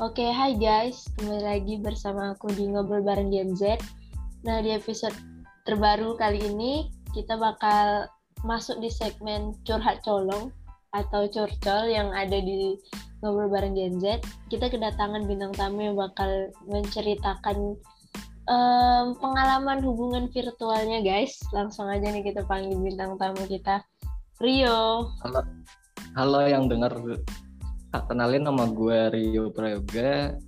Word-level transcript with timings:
Oke, 0.00 0.24
hai 0.32 0.56
guys. 0.56 1.12
Kembali 1.20 1.44
lagi 1.44 1.74
bersama 1.76 2.32
aku 2.32 2.48
di 2.56 2.64
Ngobrol 2.72 3.04
Bareng 3.04 3.28
Gen 3.28 3.52
Z. 3.52 3.84
Nah, 4.48 4.64
di 4.64 4.72
episode 4.72 5.12
terbaru 5.68 6.16
kali 6.16 6.40
ini, 6.40 6.88
kita 7.12 7.36
bakal 7.36 8.08
masuk 8.40 8.80
di 8.80 8.88
segmen 8.88 9.52
curhat 9.68 10.00
colong 10.00 10.56
atau 10.96 11.28
curcol 11.28 11.92
yang 11.92 12.16
ada 12.16 12.32
di 12.32 12.80
Ngobrol 13.20 13.52
Bareng 13.52 13.76
Gen 13.76 14.00
Z. 14.00 14.24
Kita 14.48 14.72
kedatangan 14.72 15.28
bintang 15.28 15.52
tamu 15.52 15.92
yang 15.92 16.00
bakal 16.00 16.48
menceritakan 16.64 17.76
um, 18.48 19.12
pengalaman 19.20 19.84
hubungan 19.84 20.32
virtualnya, 20.32 21.04
guys. 21.04 21.36
Langsung 21.52 21.92
aja 21.92 22.08
nih 22.08 22.24
kita 22.24 22.48
panggil 22.48 22.80
bintang 22.80 23.20
tamu 23.20 23.44
kita, 23.44 23.84
Rio. 24.40 25.12
Halo, 25.20 25.44
halo 26.16 26.40
yang 26.48 26.72
dengar 26.72 26.88
kenalin 27.90 28.46
nama 28.46 28.70
gue 28.70 29.00
Rio 29.10 29.50
Prayoga 29.50 30.38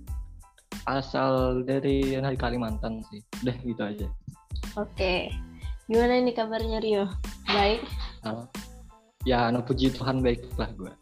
asal 0.87 1.63
dari 1.63 2.15
dari 2.15 2.37
Kalimantan 2.39 3.03
sih 3.11 3.19
udah 3.43 3.55
gitu 3.63 3.83
aja 3.83 4.07
Oke, 4.73 5.29
gimana 5.85 6.23
nih 6.23 6.33
kabarnya 6.33 6.79
Rio? 6.81 7.05
Baik? 7.45 7.83
uh, 8.25 8.47
ya 9.27 9.51
no 9.51 9.61
puji 9.63 9.91
Tuhan 9.93 10.23
baik 10.23 10.43
lah 10.55 10.71
gue 10.75 10.93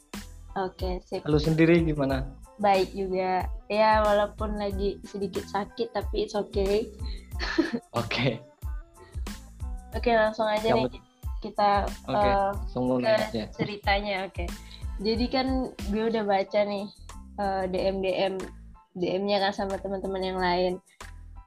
Oke, 0.59 0.99
sip. 1.07 1.23
Lalu 1.23 1.39
sendiri 1.39 1.75
gimana 1.79 2.27
Baik 2.59 2.93
juga. 2.93 3.47
Ya, 3.71 4.03
walaupun 4.05 4.59
lagi 4.59 4.99
sedikit 5.07 5.47
sakit, 5.47 5.95
tapi 5.95 6.27
it's 6.27 6.35
okay. 6.35 6.91
oke 8.01 8.37
Oke, 9.95 10.11
langsung 10.11 10.45
aja 10.47 10.75
Yang 10.75 10.91
nih 10.91 11.01
kita 11.41 11.89
oke 12.05 12.21
eh, 12.21 12.51
sungguh 12.69 12.97
ke 13.01 13.11
aja 13.11 13.43
ceritanya. 13.57 14.29
Oke. 14.29 14.45
Jadi 15.01 15.25
kan 15.33 15.47
gue 15.89 16.03
udah 16.13 16.23
baca 16.23 16.59
nih 16.61 16.85
eh, 17.41 17.63
DM 17.69 17.95
DM 18.05 18.35
DM-nya 18.91 19.37
kan 19.39 19.53
sama 19.55 19.75
teman-teman 19.81 20.21
yang 20.21 20.39
lain. 20.39 20.73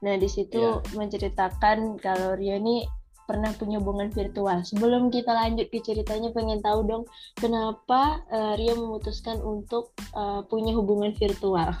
Nah 0.03 0.15
di 0.19 0.27
situ 0.27 0.59
Iya. 0.59 0.97
menceritakan 0.97 1.97
kalau 2.03 2.35
Rio 2.35 2.59
ini 2.59 2.83
pernah 3.25 3.49
punya 3.57 3.81
hubungan 3.81 4.13
virtual. 4.13 4.61
Sebelum 4.61 5.09
kita 5.09 5.33
lanjut 5.33 5.73
ke 5.73 5.81
ceritanya, 5.81 6.29
pengen 6.29 6.61
tahu 6.61 6.85
dong 6.85 7.03
kenapa 7.37 8.21
eh, 8.29 8.53
Rio 8.59 8.75
memutuskan 8.75 9.39
untuk 9.41 9.95
eh, 10.13 10.41
punya 10.51 10.75
hubungan 10.75 11.15
virtual. 11.15 11.73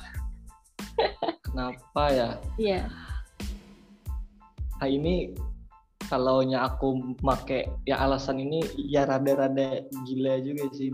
kenapa 1.45 2.03
ya 2.11 2.29
Iya. 2.59 2.81
nah 4.75 4.87
ini 4.91 5.31
kalau 6.11 6.43
aku 6.43 7.15
make 7.23 7.65
ya 7.87 7.95
alasan 8.03 8.43
ini 8.43 8.59
ya 8.75 9.07
rada-rada 9.07 9.87
gila 10.03 10.35
juga 10.43 10.67
sih 10.75 10.91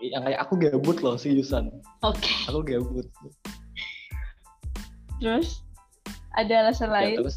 yang 0.00 0.22
kayak 0.24 0.40
aku 0.44 0.54
gabut 0.60 0.98
loh 1.00 1.16
seriusan 1.16 1.72
Oke. 2.04 2.28
aku 2.48 2.60
gabut 2.62 3.06
Terus 5.16 5.64
ada 6.36 6.68
alasan 6.68 6.92
ya, 6.92 6.94
lain? 7.00 7.16
terus 7.24 7.36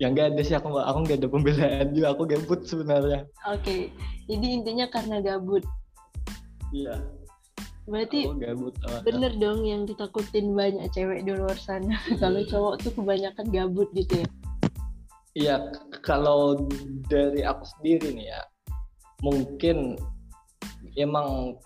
yang 0.00 0.10
nggak 0.16 0.32
ada 0.34 0.42
sih 0.42 0.56
aku 0.56 0.74
aku 0.74 0.98
nggak 1.06 1.18
ada 1.22 1.28
pembelaan 1.30 1.86
juga 1.92 2.16
aku 2.16 2.24
gabut 2.26 2.60
sebenarnya 2.64 3.28
Oke. 3.46 3.92
Jadi 4.24 4.46
intinya 4.56 4.88
karena 4.88 5.20
gabut. 5.20 5.60
iya 6.72 6.96
Berarti 7.84 8.24
aku 8.24 8.40
gabut 8.40 8.74
uh, 8.88 9.04
bener 9.04 9.36
dong 9.36 9.68
yang 9.68 9.84
ditakutin 9.84 10.56
banyak 10.56 10.88
cewek 10.96 11.28
di 11.28 11.36
luar 11.36 11.54
sana. 11.60 12.00
Kalau 12.22 12.40
cowok 12.48 12.74
tuh 12.80 12.92
kebanyakan 12.96 13.46
gabut 13.52 13.92
gitu 13.92 14.24
ya. 14.24 14.28
iya 15.34 15.56
kalau 16.06 16.62
dari 17.10 17.42
aku 17.42 17.66
sendiri 17.66 18.14
nih 18.14 18.30
ya 18.30 18.40
mungkin 19.18 19.98
emang 20.98 21.58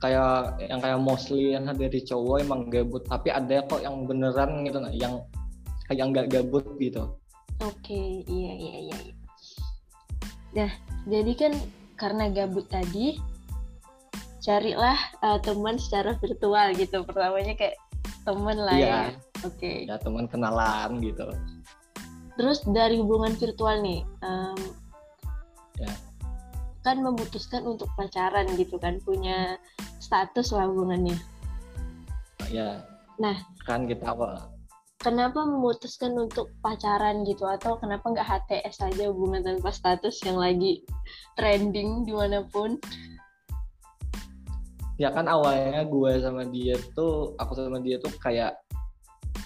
kayak 0.00 0.56
yang 0.64 0.80
kayak 0.80 1.00
mostly 1.00 1.52
yang 1.52 1.68
dari 1.68 2.00
cowok 2.00 2.40
emang 2.40 2.72
gabut 2.72 3.04
tapi 3.04 3.28
ada 3.28 3.60
kok 3.68 3.84
yang 3.84 4.08
beneran 4.08 4.64
gitu 4.64 4.78
nah, 4.80 4.92
yang 4.92 5.20
kayak 5.88 6.08
nggak 6.08 6.28
gabut 6.32 6.64
gitu 6.80 7.20
Oke, 7.60 8.24
iya 8.24 8.52
iya 8.56 8.76
iya. 8.88 8.98
iya. 9.04 9.14
Nah, 10.56 10.70
jadi 11.04 11.32
kan 11.36 11.52
karena 12.00 12.32
gabut 12.32 12.64
tadi, 12.72 13.20
carilah 14.40 14.96
uh, 15.20 15.36
teman 15.44 15.76
secara 15.76 16.16
virtual 16.16 16.72
gitu. 16.72 17.04
Pertamanya 17.04 17.52
kayak 17.52 17.76
teman 18.24 18.56
lah 18.56 18.76
ya. 18.76 18.80
Iya. 18.80 19.00
Oke. 19.40 19.88
ya 19.88 19.96
teman 19.96 20.28
kenalan 20.28 21.00
gitu 21.00 21.24
Terus 22.36 22.60
dari 22.76 23.00
hubungan 23.00 23.32
virtual 23.36 23.80
nih, 23.80 24.04
em, 24.24 24.60
Ya. 25.80 25.92
Kan 26.80 27.00
memutuskan 27.00 27.64
untuk 27.66 27.88
pacaran 27.96 28.48
gitu 28.56 28.80
kan, 28.80 29.00
punya 29.04 29.60
status 30.00 30.52
lah 30.52 30.68
hubungannya. 30.68 31.16
ya 32.50 32.82
Nah. 33.20 33.36
kan 33.68 33.84
kita 33.84 34.16
apa 34.16 34.48
Kenapa 35.00 35.48
memutuskan 35.48 36.12
untuk 36.12 36.52
pacaran 36.60 37.24
gitu 37.24 37.48
atau 37.48 37.80
kenapa 37.80 38.04
nggak 38.12 38.26
HTS 38.26 38.84
aja 38.84 39.08
hubungan 39.08 39.40
tanpa 39.40 39.72
status 39.72 40.20
yang 40.28 40.36
lagi 40.36 40.84
trending 41.40 42.04
di 42.04 42.12
mana 42.12 42.44
pun? 42.44 42.76
ya 45.00 45.08
kan 45.08 45.24
awalnya 45.24 45.88
gue 45.88 46.12
sama 46.20 46.44
dia 46.44 46.76
tuh 46.92 47.32
aku 47.40 47.56
sama 47.56 47.80
dia 47.80 47.96
tuh 47.96 48.12
kayak 48.20 48.52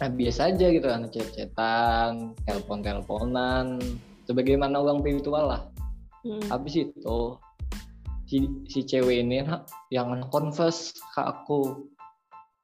eh, 0.02 0.10
biasa 0.10 0.50
aja 0.50 0.66
gitu 0.66 0.82
kan 0.82 1.06
chat-chatan 1.14 2.34
telepon 2.42 2.82
teleponan 2.82 3.78
sebagaimana 4.26 4.82
uang 4.82 5.06
virtual 5.06 5.54
lah 5.54 5.62
Hmm. 6.24 6.40
habis 6.48 6.80
itu 6.80 7.20
si 8.24 8.48
si 8.64 8.80
cewek 8.82 9.20
ini 9.20 9.44
yang 9.92 10.24
confess 10.32 10.96
ke 11.12 11.20
aku. 11.20 11.88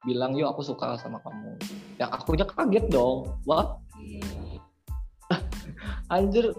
Bilang 0.01 0.33
yuk 0.33 0.49
aku 0.49 0.65
suka 0.65 0.97
sama 0.97 1.21
kamu. 1.21 1.61
Yang 2.01 2.09
akunya 2.17 2.45
kaget 2.49 2.85
dong. 2.89 3.37
Wah 3.45 3.77
anjir 6.13 6.49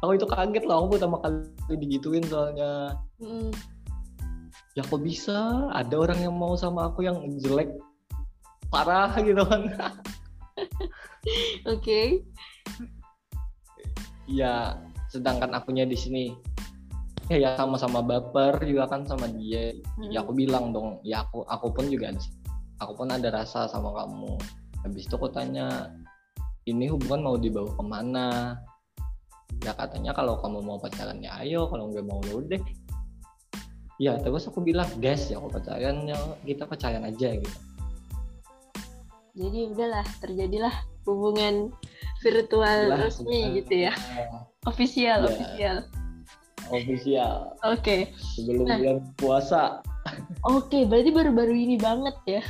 aku 0.00 0.16
itu 0.16 0.26
kaget 0.26 0.64
loh 0.64 0.88
aku 0.88 0.96
pertama 0.96 1.20
kali 1.20 1.76
digituin 1.76 2.24
soalnya. 2.24 2.96
Hmm. 3.20 3.52
ya 4.78 4.86
kok 4.86 5.02
bisa? 5.04 5.68
Ada 5.76 5.92
orang 5.92 6.24
yang 6.24 6.34
mau 6.40 6.56
sama 6.56 6.88
aku 6.88 7.04
yang 7.04 7.20
jelek. 7.44 7.68
Parah 8.72 9.12
gitu 9.20 9.44
kan. 9.44 9.68
Oke. 11.72 12.24
ya 14.30 14.78
sedangkan 15.10 15.50
akunya 15.58 15.82
di 15.84 15.98
sini 15.98 16.30
ya 17.30 17.36
ya 17.38 17.50
sama-sama 17.54 18.02
baper 18.02 18.62
juga 18.66 18.90
kan 18.90 19.06
sama 19.06 19.30
dia. 19.30 19.74
Hmm. 19.98 20.10
ya 20.10 20.22
aku 20.22 20.34
bilang 20.34 20.74
dong 20.74 20.98
ya 21.06 21.22
aku 21.26 21.46
aku 21.46 21.70
pun 21.70 21.86
juga 21.86 22.10
aku 22.82 22.92
pun 22.98 23.10
ada 23.10 23.30
rasa 23.30 23.70
sama 23.70 23.94
kamu. 23.94 24.34
Habis 24.86 25.06
itu 25.06 25.14
aku 25.14 25.28
tanya 25.30 25.94
ini 26.66 26.90
hubungan 26.90 27.20
mau 27.22 27.36
dibawa 27.36 27.70
ke 27.70 27.84
mana? 27.84 28.28
Ya 29.62 29.76
katanya 29.76 30.16
kalau 30.16 30.40
kamu 30.40 30.58
mau 30.64 30.78
pacaran 30.80 31.20
ya 31.22 31.36
ayo. 31.44 31.68
Kalau 31.68 31.92
nggak 31.92 32.06
mau 32.06 32.18
ya 32.26 32.34
udah. 32.34 32.62
Ya 34.00 34.12
terus 34.16 34.48
aku 34.48 34.64
bilang 34.64 34.88
gas 34.98 35.28
ya 35.28 35.36
aku 35.36 35.52
pacaran 35.52 36.08
ya 36.08 36.16
kita 36.42 36.64
pacaran 36.64 37.04
aja 37.04 37.36
gitu. 37.36 37.58
Jadi 39.38 39.70
udahlah 39.70 40.06
terjadilah 40.18 40.74
hubungan 41.06 41.70
virtual 42.20 42.78
Lah, 42.88 42.98
resmi 43.00 43.40
gitu 43.56 43.88
ya. 43.88 43.92
Official, 44.70 45.24
Iya. 45.24 45.28
official. 45.28 45.76
official 46.70 47.34
Oke. 47.64 47.96
sebelum 48.36 48.64
Nah. 48.64 48.76
bulan 48.78 48.98
puasa 49.16 49.62
Oke, 50.42 50.84
berarti 50.84 51.10
baru-baru 51.10 51.52
ini 51.54 51.76
banget 51.76 52.16
ya. 52.26 52.42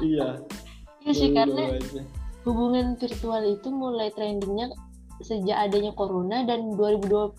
iya 0.00 0.28
Iya 1.02 1.12
sih 1.12 1.30
karena 1.32 1.74
aja. 1.74 2.02
hubungan 2.42 2.94
virtual 2.94 3.42
itu 3.48 3.68
mulai 3.68 4.08
trendingnya 4.10 4.68
sejak 5.20 5.68
adanya 5.68 5.92
corona 5.92 6.44
dan 6.44 6.72
2021 6.72 7.32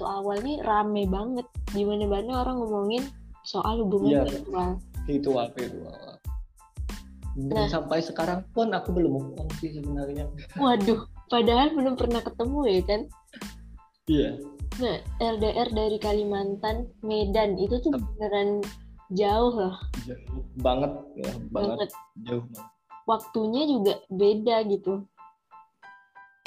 awal 0.00 0.36
nih 0.40 0.60
rame 0.60 1.04
banget 1.06 1.44
di 1.70 1.82
mana-mana 1.82 2.42
orang 2.42 2.60
ngomongin 2.60 3.04
soal 3.42 3.80
hubungan 3.80 4.10
Iya. 4.10 4.22
virtual. 4.26 4.70
virtual 5.04 5.46
virtual 5.50 6.13
Nah. 7.34 7.66
sampai 7.66 7.98
sekarang 7.98 8.46
pun 8.54 8.70
aku 8.70 8.94
belum 8.94 9.10
move 9.10 9.34
on 9.42 9.50
sih 9.58 9.74
sebenarnya 9.74 10.30
Waduh, 10.54 11.02
padahal 11.26 11.74
belum 11.74 11.98
pernah 11.98 12.22
ketemu 12.22 12.58
ya 12.70 12.80
kan? 12.86 13.00
iya 14.06 14.30
Nah, 14.74 14.98
LDR 15.22 15.70
dari 15.70 15.98
Kalimantan, 16.02 16.90
Medan 17.02 17.58
itu 17.58 17.78
tuh 17.82 17.94
beneran 17.94 18.62
jauh 19.10 19.50
loh 19.50 19.76
jauh 20.06 20.46
banget 20.62 20.92
ya 21.18 21.30
banget, 21.50 21.78
banget. 21.78 21.90
jauh 22.22 22.44
banget 22.54 22.72
Waktunya 23.04 23.68
juga 23.68 24.00
beda 24.08 24.64
gitu. 24.64 25.04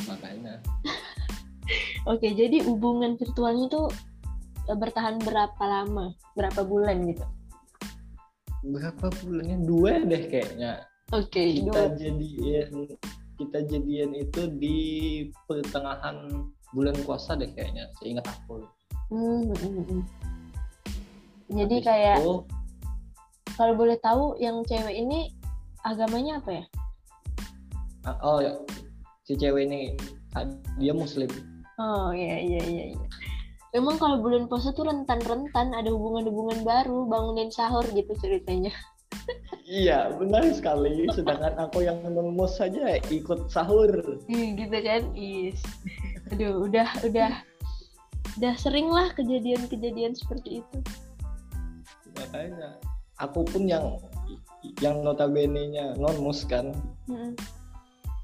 makanya 0.10 0.58
Oke, 2.10 2.32
jadi 2.32 2.64
hubungan 2.64 3.20
virtualnya 3.20 3.68
tuh 3.68 3.92
eh, 4.66 4.78
bertahan 4.78 5.20
berapa 5.20 5.60
lama? 5.68 6.16
Berapa 6.34 6.64
bulan 6.64 7.04
gitu? 7.12 7.28
Berapa 8.66 9.06
bulannya 9.22 9.58
dua 9.66 10.02
deh 10.06 10.24
kayaknya 10.30 10.82
Oke, 11.14 11.62
kita 11.62 11.94
dua. 11.94 11.96
jadian 11.96 12.72
kita 13.38 13.60
jadian 13.70 14.12
itu 14.18 14.42
di 14.58 14.78
pertengahan 15.46 16.50
bulan 16.74 16.98
puasa 17.06 17.38
deh 17.38 17.48
kayaknya 17.54 17.88
seingat 18.02 18.26
aku 18.26 18.66
Hmm, 19.08 19.48
hmm, 19.56 19.56
hmm, 19.56 19.86
hmm. 19.88 20.02
Jadi 21.48 21.76
Habis 21.80 21.88
kayak 21.88 22.18
itu, 22.20 22.36
kalau 23.56 23.74
boleh 23.80 23.96
tahu 24.04 24.36
yang 24.36 24.60
cewek 24.68 25.00
ini 25.00 25.32
agamanya 25.88 26.44
apa 26.44 26.52
ya? 26.60 26.64
Ah, 28.04 28.20
oh 28.20 28.44
ya 28.44 28.52
si 29.24 29.40
cewek 29.40 29.68
ini 29.68 29.96
ah, 30.36 30.44
dia 30.76 30.92
muslim 30.92 31.28
Oh 31.80 32.12
iya 32.12 32.36
iya 32.42 32.62
iya. 32.68 32.84
iya. 32.96 33.08
Memang 33.76 34.00
kalau 34.00 34.24
bulan 34.24 34.48
puasa 34.48 34.72
tuh 34.72 34.88
rentan-rentan 34.88 35.76
ada 35.76 35.90
hubungan-hubungan 35.92 36.64
baru, 36.64 37.04
bangunin 37.08 37.52
sahur 37.52 37.84
gitu 37.92 38.16
ceritanya. 38.24 38.72
iya 39.68 40.12
benar 40.16 40.44
sekali 40.56 41.08
sedangkan 41.12 41.56
aku 41.60 41.84
yang 41.84 42.00
non 42.08 42.32
saja 42.48 43.00
ikut 43.12 43.52
sahur 43.52 43.92
Ih, 44.32 44.56
gitu 44.56 44.78
kan? 44.80 45.04
Is. 45.16 45.60
Aduh, 46.32 46.68
udah 46.68 46.88
udah 47.04 47.32
udah 48.38 48.54
sering 48.60 48.88
lah 48.88 49.12
kejadian-kejadian 49.18 50.14
seperti 50.14 50.62
itu. 50.64 50.78
makanya 52.18 52.78
aku 53.22 53.46
pun 53.46 53.66
yang 53.70 53.98
yang 54.82 55.02
notabene 55.06 55.70
nya 55.74 55.94
non 55.98 56.18
mus 56.22 56.46
kan 56.46 56.74
Mm-mm. 57.10 57.34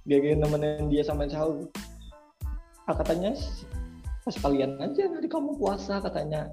gara-gara 0.05 0.33
nemenin 0.37 0.89
dia 0.89 1.05
sama 1.05 1.29
sahur 1.29 1.69
ah, 2.89 2.95
katanya 2.97 3.37
pas 4.23 4.35
kalian 4.39 4.79
aja 4.79 5.03
hari 5.11 5.27
kamu 5.27 5.59
puasa 5.59 5.99
katanya 5.99 6.47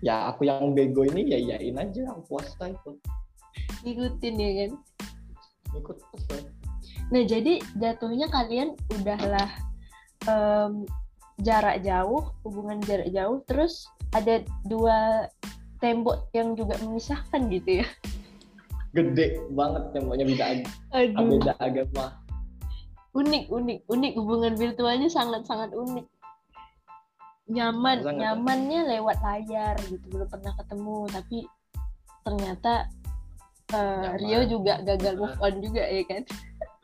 ya 0.00 0.32
aku 0.32 0.48
yang 0.48 0.72
bego 0.72 1.04
ini 1.04 1.28
ya 1.28 1.38
iyain 1.38 1.76
aja 1.76 2.08
aku 2.12 2.36
puasa 2.36 2.72
itu 2.72 2.92
Ngikutin 3.84 4.34
ya 4.40 4.50
kan? 4.64 4.72
ikut 5.76 5.96
puasa 6.10 6.34
Nah, 7.12 7.20
jadi 7.28 7.60
jatuhnya 7.76 8.32
kalian 8.32 8.72
udahlah 8.88 9.50
em, 10.24 10.88
jarak 11.44 11.84
jauh, 11.84 12.32
hubungan 12.48 12.80
jarak 12.80 13.12
jauh, 13.12 13.44
terus 13.44 13.84
ada 14.16 14.40
dua 14.64 15.28
tembok 15.84 16.32
yang 16.32 16.56
juga 16.56 16.80
memisahkan 16.80 17.52
gitu 17.52 17.84
ya. 17.84 17.86
gede 18.96 19.42
banget 19.52 19.90
temboknya 19.92 20.24
beda 20.24 20.44
Aduh, 20.96 21.28
beda 21.36 21.52
agama 21.60 22.24
unik, 23.14 23.44
unik, 23.48 23.78
unik. 23.86 24.12
Hubungan 24.18 24.54
virtualnya 24.58 25.06
sangat-sangat 25.06 25.70
unik. 25.72 26.06
Nyaman, 27.44 28.00
Sangat. 28.00 28.16
nyamannya 28.16 28.80
lewat 28.88 29.18
layar 29.20 29.76
gitu, 29.84 30.04
belum 30.08 30.24
pernah 30.26 30.56
ketemu, 30.56 30.98
tapi 31.12 31.38
ternyata 32.22 32.88
Nyaman. 33.68 34.16
Rio 34.16 34.40
juga 34.48 34.74
gagal 34.80 35.14
move 35.14 35.36
on 35.38 35.54
juga 35.60 35.84
ya 35.84 36.04
kan? 36.04 36.22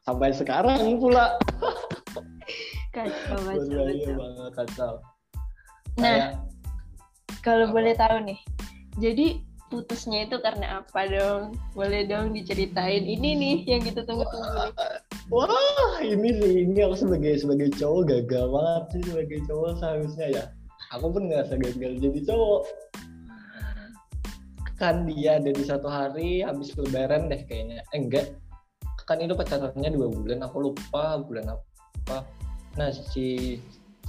sampai 0.01 0.33
sekarang 0.33 0.97
pula 0.99 1.37
Kacau, 2.91 3.37
kacau, 3.39 3.85
kacau. 3.87 4.15
banget 4.17 4.53
kacau 4.55 4.93
Nah, 5.97 6.19
Kayak, 6.19 6.31
Kalau 7.41 7.65
Apa? 7.67 7.73
boleh 7.73 7.95
tahu 7.95 8.17
nih, 8.27 8.41
jadi 8.97 9.27
putusnya 9.69 10.27
itu 10.27 10.37
karena 10.41 10.83
apa 10.83 11.01
dong? 11.07 11.43
Boleh 11.73 12.05
dong 12.05 12.33
diceritain. 12.33 13.01
Ini 13.01 13.31
nih 13.33 13.57
yang 13.67 13.81
kita 13.81 14.05
tunggu-tunggu. 14.05 14.77
wah 15.31 16.03
ini 16.03 16.35
sih 16.43 16.53
ini 16.67 16.83
aku 16.83 17.07
sebagai 17.07 17.39
sebagai 17.39 17.71
cowok 17.79 18.03
gagal 18.11 18.45
banget 18.51 18.85
sih 18.91 19.03
sebagai 19.15 19.39
cowok 19.47 19.71
seharusnya 19.79 20.27
ya. 20.35 20.45
Aku 20.99 21.07
pun 21.15 21.31
ngerasa 21.31 21.55
gagal 21.55 21.93
jadi 22.03 22.21
cowok. 22.27 22.63
Kan 24.75 25.07
dia 25.07 25.39
ada 25.39 25.51
di 25.55 25.63
satu 25.63 25.87
hari 25.87 26.43
habis 26.43 26.75
lebaran 26.75 27.31
deh 27.31 27.47
kayaknya. 27.47 27.87
Eh, 27.95 28.03
enggak. 28.03 28.35
Kan 29.07 29.23
itu 29.23 29.35
pacarannya 29.35 29.91
dua 29.95 30.07
bulan 30.11 30.43
aku 30.43 30.71
lupa 30.71 31.23
bulan 31.23 31.55
apa. 31.55 32.27
Nah 32.75 32.91
si 32.91 33.59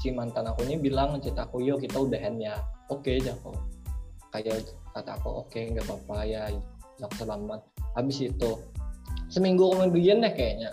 si 0.01 0.07
mantan 0.09 0.49
aku 0.49 0.65
ini 0.65 0.81
bilang 0.81 1.13
ngechat 1.17 1.37
aku 1.37 1.61
yuk 1.61 1.85
kita 1.85 2.01
udahan 2.01 2.41
ya. 2.41 2.57
Oke 2.89 3.21
kok 3.21 3.57
kayak 4.33 4.73
kata 4.95 5.11
aku 5.21 5.45
oke 5.45 5.59
nggak 5.59 5.85
apa-apa 5.85 6.17
ya 6.25 6.49
selamat. 7.17 7.61
Habis 7.93 8.29
itu 8.33 8.51
seminggu 9.29 9.69
kemudian 9.73 10.21
deh 10.21 10.33
kayaknya 10.33 10.69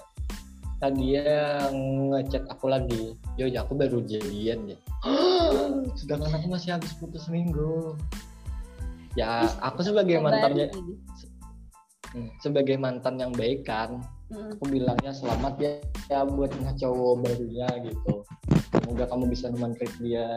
nah 0.78 0.90
dia 0.94 1.66
ngechat 1.72 2.46
aku 2.46 2.70
lagi. 2.70 3.18
Yo 3.34 3.50
ya 3.50 3.66
aku 3.66 3.74
baru 3.74 4.02
jadian 4.06 4.74
ya. 4.74 4.78
Sedangkan 5.98 6.38
aku 6.38 6.46
masih 6.54 6.78
habis 6.78 6.94
putus 6.98 7.26
seminggu. 7.26 7.98
Ya 9.18 9.46
aku 9.58 9.82
sebagai 9.82 10.22
mantannya. 10.22 10.70
Hmm, 12.08 12.30
sebagai 12.40 12.80
mantan 12.80 13.20
yang 13.20 13.36
baik 13.36 13.68
kan 13.68 14.00
Mm, 14.28 14.60
aku 14.60 14.64
bilangnya 14.68 15.08
selamat 15.16 15.56
ya, 15.56 15.72
ya 16.12 16.20
buat 16.28 16.52
cowok 16.52 17.24
barunya 17.24 17.64
gitu. 17.80 18.28
Semoga 18.76 19.08
kamu 19.08 19.24
bisa 19.32 19.48
treat 19.48 19.94
dia 20.04 20.36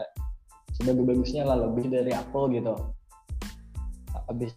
sebagus 0.72 1.04
bagusnya 1.12 1.44
lah 1.44 1.60
lebih 1.68 1.92
dari 1.92 2.08
aku 2.16 2.48
gitu. 2.56 2.72
Habis 4.16 4.56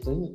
itu 0.00 0.32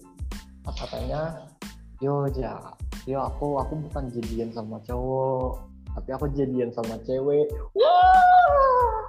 katanya 0.70 1.50
yo 1.98 2.30
ja 2.30 2.62
yo 3.10 3.18
aku 3.22 3.58
aku 3.58 3.74
bukan 3.90 4.10
jadian 4.14 4.50
sama 4.54 4.78
cowok 4.86 5.66
tapi 5.98 6.10
aku 6.14 6.26
jadian 6.38 6.70
sama 6.72 6.96
cewek 7.04 7.50
wah 7.74 9.02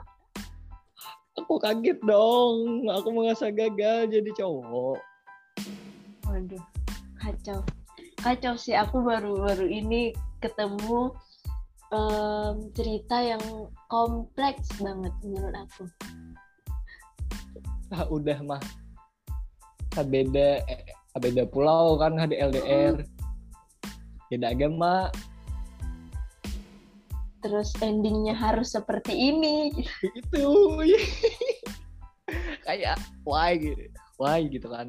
aku 1.37 1.55
kaget 1.61 1.99
dong 2.05 2.89
aku 2.89 3.09
merasa 3.13 3.53
gagal 3.53 4.09
jadi 4.09 4.31
cowok 4.37 4.99
Waduh, 6.33 6.65
kacau. 7.21 7.61
Kacau 8.25 8.55
sih. 8.57 8.73
Aku 8.73 9.05
baru-baru 9.05 9.69
ini 9.69 10.17
ketemu 10.41 11.13
em, 11.93 12.73
cerita 12.73 13.21
yang 13.21 13.45
kompleks 13.93 14.73
banget 14.81 15.13
menurut 15.21 15.53
aku. 15.53 15.85
ah, 17.93 18.09
udah 18.09 18.39
mah 18.41 18.63
ah, 20.01 20.07
beda 20.09 20.65
eh, 20.65 20.81
ah, 21.13 21.21
beda 21.21 21.45
pulau 21.45 22.01
kan 22.01 22.17
ada 22.17 22.33
LDR 22.33 23.05
beda 24.33 24.57
agama. 24.57 25.13
Terus 27.45 27.69
endingnya 27.85 28.33
harus 28.33 28.73
seperti 28.73 29.13
ini. 29.13 29.69
itu. 30.17 30.49
Kayak 32.65 32.97
why 33.29 33.61
gitu. 33.61 33.93
Why 34.17 34.49
gitu 34.49 34.73
kan. 34.73 34.89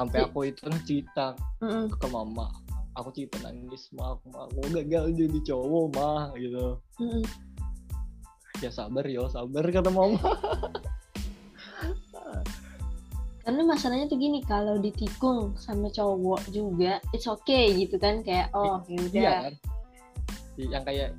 Sampai 0.00 0.24
aku 0.24 0.48
itu 0.48 0.64
cerita 0.88 1.36
Mm-mm. 1.60 1.92
ke 1.92 2.08
mama. 2.08 2.48
Aku 2.96 3.12
cerita 3.12 3.36
nangis 3.44 3.92
mah 3.92 4.16
aku, 4.16 4.32
mah, 4.32 4.48
aku 4.48 4.72
gagal 4.80 5.12
jadi 5.12 5.38
cowok 5.52 5.84
mah 5.92 6.32
gitu. 6.40 6.80
Mm-mm. 6.96 7.24
ya 8.64 8.72
sabar 8.72 9.04
yo 9.04 9.28
sabar 9.28 9.68
kata 9.68 9.92
mama 9.92 10.16
Karena 13.46 13.62
masalahnya 13.62 14.10
tuh 14.10 14.18
gini, 14.18 14.42
kalau 14.42 14.74
ditikung 14.82 15.54
sama 15.54 15.86
cowok 15.86 16.50
juga, 16.50 16.98
it's 17.14 17.30
okay 17.30 17.70
gitu 17.78 17.94
kan 17.94 18.26
kayak 18.26 18.50
oh 18.50 18.82
ya 18.90 18.98
udah. 19.06 19.14
iya 19.14 19.30
kan 19.38 19.54
yang 20.56 20.84
kayak 20.84 21.10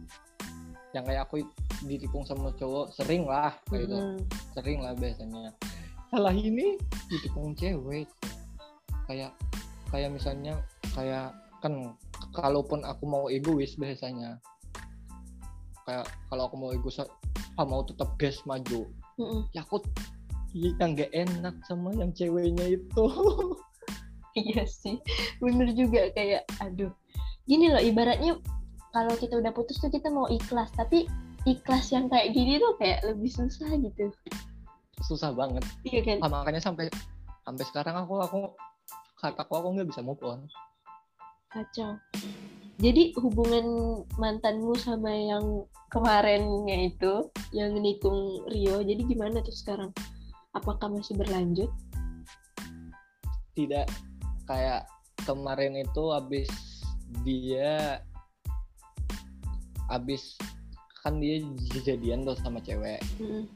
yang 0.98 1.06
kayak 1.06 1.22
aku 1.30 1.46
ditikung 1.86 2.26
sama 2.26 2.50
cowok 2.58 2.90
sering 2.90 3.30
lah 3.30 3.54
kayak 3.70 3.86
gitu 3.86 3.98
Mm-mm. 4.02 4.18
sering 4.58 4.80
lah 4.82 4.98
biasanya 4.98 5.54
salah 6.10 6.34
ini 6.34 6.80
ditikung 7.12 7.54
cewek 7.54 8.10
kayak 9.06 9.30
kayak 9.94 10.10
misalnya 10.10 10.58
kayak 10.98 11.38
kan 11.62 11.94
kalaupun 12.34 12.82
aku 12.82 13.04
mau 13.06 13.26
egois 13.30 13.78
biasanya 13.78 14.42
kayak 15.86 16.10
kalau 16.34 16.50
aku 16.50 16.56
mau 16.58 16.72
egois 16.74 16.98
ah, 16.98 17.66
mau 17.68 17.86
tetap 17.86 18.18
gas 18.18 18.42
maju 18.50 18.90
Mm-mm. 19.22 19.46
ya 19.54 19.62
aku 19.62 19.86
yang 20.58 20.98
gak 20.98 21.12
enak 21.14 21.56
sama 21.66 21.94
yang 21.94 22.10
ceweknya 22.14 22.78
itu 22.78 23.06
Iya 24.38 24.70
sih, 24.70 25.02
bener 25.42 25.74
juga 25.74 26.14
kayak 26.14 26.46
aduh. 26.62 26.94
Gini 27.50 27.74
loh, 27.74 27.82
ibaratnya 27.82 28.38
kalau 28.94 29.18
kita 29.18 29.34
udah 29.42 29.50
putus 29.50 29.82
tuh 29.82 29.90
kita 29.90 30.14
mau 30.14 30.30
ikhlas, 30.30 30.70
tapi 30.78 31.10
ikhlas 31.50 31.90
yang 31.90 32.06
kayak 32.06 32.38
gini 32.38 32.62
tuh 32.62 32.78
kayak 32.78 33.02
lebih 33.02 33.34
susah 33.34 33.72
gitu. 33.80 34.14
susah 35.06 35.30
banget 35.34 35.62
Iya 35.86 36.02
kan? 36.02 36.18
Ah, 36.26 36.30
makanya 36.30 36.62
sampai 36.62 36.90
sampai 37.46 37.64
sekarang 37.70 37.96
aku 38.02 38.18
aku 38.18 38.40
kataku 39.22 39.54
aku 39.58 39.68
nggak 39.78 39.90
bisa 39.94 40.02
move 40.02 40.22
on 40.26 40.46
Kacau. 41.54 41.96
Jadi 42.78 43.16
hubungan 43.18 43.66
mantanmu 44.22 44.78
sama 44.78 45.10
yang 45.10 45.66
kemarinnya 45.90 46.94
itu, 46.94 47.32
yang 47.56 47.74
nikung 47.80 48.46
Rio, 48.52 48.86
jadi 48.86 49.02
gimana 49.02 49.42
tuh 49.42 49.56
sekarang? 49.56 49.90
Apakah 50.58 50.90
masih 50.90 51.14
berlanjut? 51.14 51.70
tidak 53.58 53.90
kayak 54.46 54.86
kemarin 55.26 55.82
itu 55.82 56.04
habis 56.14 56.46
dia 57.26 57.98
habis 59.90 60.38
kan 61.02 61.18
dia 61.18 61.42
jadian 61.82 62.22
tuh 62.22 62.38
sama 62.38 62.62
cewek 62.62 63.02
Mm-mm. 63.18 63.50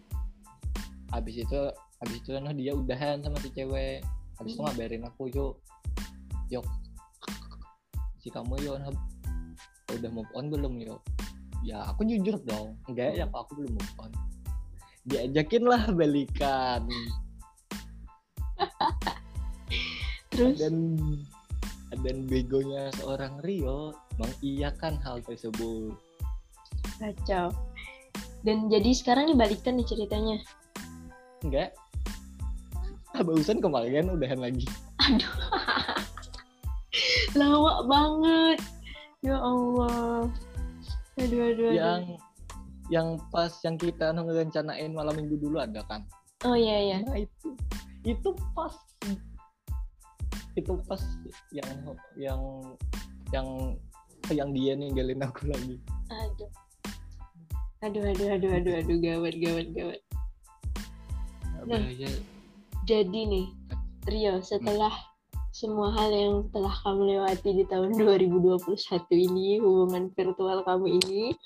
habis 1.13 1.45
itu 1.45 1.59
habis 2.01 2.17
itu 2.17 2.33
nah 2.41 2.49
dia 2.49 2.73
udahan 2.73 3.21
sama 3.21 3.37
si 3.45 3.53
cewek 3.53 4.01
habis 4.41 4.57
itu 4.57 4.61
Hmm. 4.65 4.73
ngabarin 4.73 5.05
aku 5.05 5.29
yuk 5.29 5.61
yuk 6.49 6.65
si 8.17 8.33
kamu 8.33 8.57
yuk 8.65 8.81
nah, 8.81 8.89
udah 9.93 10.09
move 10.09 10.31
on 10.33 10.49
belum 10.49 10.81
yuk 10.81 10.97
ya 11.61 11.85
aku 11.93 12.09
jujur 12.09 12.41
dong 12.41 12.73
enggak 12.89 13.13
ya 13.13 13.29
aku 13.29 13.53
belum 13.53 13.77
move 13.77 13.95
on 14.01 14.11
diajakin 15.05 15.63
lah 15.65 15.83
balikan. 15.89 16.85
Terus? 20.31 20.57
Dan 20.61 20.75
dan 21.91 22.17
begonya 22.25 22.87
seorang 22.97 23.43
Rio 23.43 23.91
mengiyakan 24.15 24.95
hal 25.03 25.19
tersebut. 25.27 25.91
Kacau. 26.97 27.51
Dan 28.41 28.71
jadi 28.71 28.95
sekarang 28.95 29.29
dibalikan 29.29 29.77
nih 29.77 29.85
ceritanya. 29.85 30.37
Enggak. 31.45 31.75
Ah, 33.11 33.21
barusan 33.27 33.59
kemarin 33.59 34.07
udahan 34.07 34.39
lagi. 34.39 34.65
Aduh. 35.03 35.35
Lawak 37.39 37.79
banget. 37.91 38.59
Ya 39.21 39.37
Allah. 39.37 40.31
Aduh 41.19 41.39
aduh, 41.53 41.69
aduh. 41.69 41.71
yang 41.75 42.01
yang 42.91 43.15
pas 43.31 43.49
yang 43.63 43.79
kita 43.79 44.11
ngerencanain 44.11 44.91
malam 44.91 45.15
minggu 45.15 45.39
dulu 45.39 45.63
ada 45.63 45.81
kan? 45.87 46.03
Oh 46.43 46.53
iya 46.53 46.77
iya. 46.77 46.97
Nah 47.07 47.17
itu. 47.17 47.55
Itu 48.03 48.35
pas. 48.51 48.75
Itu 50.59 50.75
pas 50.83 50.99
yang 51.55 51.71
yang 52.19 52.41
yang 53.31 53.47
yang 54.29 54.49
dia 54.51 54.75
ninggalin 54.75 55.23
aku 55.23 55.47
lagi. 55.47 55.79
Aduh. 56.11 56.51
Aduh 57.81 58.03
aduh 58.03 58.27
aduh 58.35 58.51
aduh 58.59 58.73
aduh 58.77 58.97
gawat 59.07 59.35
gawat 59.39 59.67
gawat. 59.71 60.01
Nah. 61.61 61.77
bahaya 61.77 62.09
jadi 62.89 63.19
nih 63.29 63.47
Rio 64.09 64.41
setelah 64.41 64.89
semua 65.53 65.93
hal 65.93 66.09
yang 66.09 66.35
telah 66.49 66.73
kamu 66.81 67.15
lewati 67.15 67.49
di 67.61 67.63
tahun 67.69 67.93
2021 67.93 68.65
ini 69.13 69.61
hubungan 69.61 70.09
virtual 70.15 70.65
kamu 70.65 70.97
ini 71.03 71.37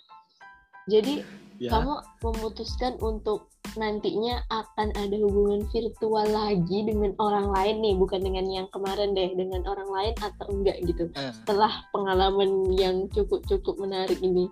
jadi 0.86 1.26
ya. 1.58 1.70
kamu 1.74 1.94
memutuskan 2.22 2.94
untuk 3.02 3.50
nantinya 3.76 4.40
akan 4.54 4.94
ada 4.96 5.18
hubungan 5.20 5.68
virtual 5.74 6.28
lagi 6.30 6.86
dengan 6.86 7.12
orang 7.20 7.52
lain 7.52 7.76
nih 7.84 7.96
bukan 7.98 8.22
dengan 8.24 8.46
yang 8.48 8.68
kemarin 8.72 9.12
deh 9.12 9.36
dengan 9.36 9.66
orang 9.68 9.90
lain 9.92 10.14
atau 10.22 10.46
enggak 10.54 10.78
gitu. 10.86 11.12
Eh, 11.18 11.34
setelah 11.44 11.84
pengalaman 11.92 12.72
yang 12.72 13.10
cukup 13.12 13.44
cukup 13.50 13.76
menarik 13.82 14.22
ini. 14.24 14.48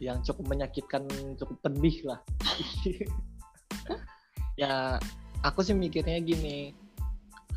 Yang 0.00 0.32
cukup 0.32 0.56
menyakitkan 0.56 1.04
cukup 1.36 1.56
pedih 1.62 1.96
lah. 2.06 2.20
Ya 4.56 4.96
aku 5.44 5.60
sih 5.60 5.76
mikirnya 5.76 6.16
gini. 6.24 6.72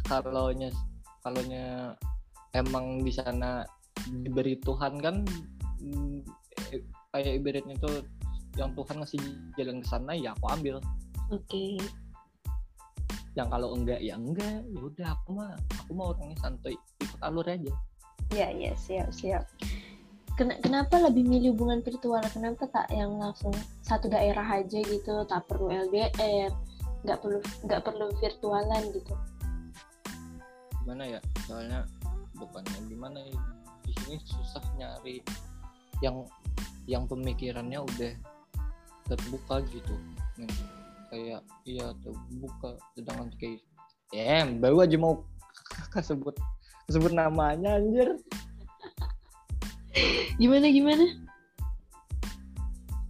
Kalau 0.04 0.52
kalau 1.24 1.42
emang 2.52 3.08
di 3.08 3.12
sana 3.16 3.64
diberi 4.04 4.60
Tuhan 4.60 5.00
kan 5.00 5.24
kayak 7.14 7.42
ibaratnya 7.42 7.76
itu 7.78 7.92
yang 8.58 8.72
Tuhan 8.78 8.96
ngasih 9.02 9.22
jalan 9.58 9.78
ke 9.82 9.88
sana 9.88 10.12
ya 10.14 10.34
aku 10.38 10.46
ambil. 10.52 10.76
Oke. 11.34 11.78
Yang 13.38 13.48
kalau 13.50 13.70
enggak 13.78 14.00
ya 14.02 14.16
enggak. 14.18 14.62
Ya 14.66 14.80
udah 14.82 15.08
aku 15.16 15.30
mah 15.38 15.52
aku 15.80 15.92
mau 15.94 16.14
orangnya 16.14 16.38
santai 16.42 16.76
ikut 17.02 17.20
alur 17.22 17.46
aja. 17.46 17.74
Ya 18.34 18.48
ya 18.54 18.74
siap 18.78 19.10
siap. 19.10 19.46
Ken- 20.38 20.60
kenapa 20.62 21.02
lebih 21.02 21.26
milih 21.26 21.58
hubungan 21.58 21.82
virtual? 21.82 22.22
Kenapa 22.30 22.70
tak 22.70 22.88
yang 22.94 23.18
langsung 23.18 23.54
satu 23.82 24.08
daerah 24.08 24.46
aja 24.46 24.80
gitu 24.80 25.26
tak 25.26 25.50
perlu 25.50 25.68
LDR 25.68 26.54
nggak 27.00 27.18
perlu 27.24 27.40
nggak 27.64 27.82
perlu 27.86 28.06
virtualan 28.20 28.84
gitu? 28.92 29.14
Gimana 30.84 31.04
ya? 31.18 31.20
Soalnya 31.48 31.88
bukannya 32.38 32.80
gimana 32.86 33.20
ya? 33.24 33.40
Di 33.88 33.92
sini 34.04 34.16
susah 34.22 34.64
nyari 34.78 35.24
yang 36.04 36.24
yang 36.90 37.06
pemikirannya 37.06 37.86
udah 37.86 38.14
terbuka 39.06 39.62
gitu. 39.70 39.94
Kayak 41.14 41.46
iya 41.70 41.94
terbuka. 42.02 42.82
Sedangkan 42.98 43.30
kayak 43.38 43.62
ya 44.10 44.50
baru 44.58 44.90
aja 44.90 44.98
mau 44.98 45.22
kesebut 45.94 46.34
kesebut 46.90 47.14
namanya 47.14 47.78
anjir. 47.78 48.18
Gimana 50.42 50.66
gimana? 50.74 51.06